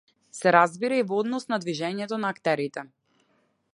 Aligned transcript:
Се 0.35 0.53
разбира, 0.55 0.97
и 1.01 1.05
во 1.11 1.19
однос 1.23 1.45
на 1.53 1.59
движењето 1.65 2.19
на 2.25 2.33
актерите. 2.37 2.87